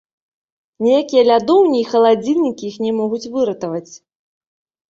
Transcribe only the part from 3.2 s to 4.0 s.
выратаваць.